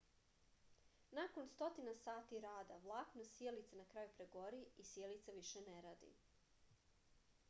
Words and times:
nakon 1.17 1.49
stotina 1.49 1.91
sati 1.99 2.39
rada 2.45 2.79
vlakno 2.85 3.25
sijalice 3.33 3.79
na 3.81 3.85
kraju 3.93 4.15
pregori 4.17 4.63
i 4.85 4.87
sijalica 4.93 5.37
više 5.37 5.63
ne 5.69 5.77
radi 5.89 6.11